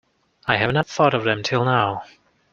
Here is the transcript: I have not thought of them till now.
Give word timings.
I 0.47 0.55
have 0.57 0.73
not 0.73 0.87
thought 0.87 1.13
of 1.13 1.25
them 1.25 1.43
till 1.43 1.63
now. 1.63 2.05